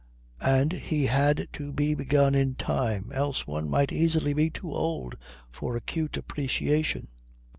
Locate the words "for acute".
5.51-6.17